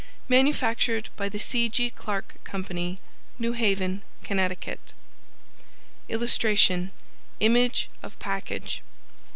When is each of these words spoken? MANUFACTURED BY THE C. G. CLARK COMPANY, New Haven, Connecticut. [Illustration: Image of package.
MANUFACTURED 0.29 1.09
BY 1.15 1.29
THE 1.29 1.39
C. 1.39 1.69
G. 1.69 1.91
CLARK 1.91 2.37
COMPANY, 2.43 2.99
New 3.37 3.51
Haven, 3.51 4.01
Connecticut. 4.23 4.93
[Illustration: 6.09 6.89
Image 7.39 7.87
of 8.01 8.17
package. 8.17 8.81